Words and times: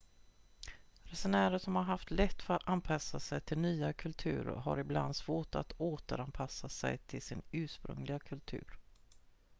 resenärer 1.03 1.57
som 1.59 1.75
har 1.75 1.83
haft 1.83 2.11
lätt 2.11 2.41
för 2.43 2.53
att 2.53 2.67
anpassa 2.69 3.19
sig 3.19 3.41
till 3.41 3.57
nya 3.57 3.93
kulturer 3.93 4.55
har 4.55 4.77
ibland 4.77 5.15
svårt 5.15 5.55
att 5.55 5.73
återanpassa 5.77 6.69
sig 6.69 6.97
till 6.97 7.21
sin 7.21 7.41
ursprungliga 7.51 8.19
kultur 8.19 8.77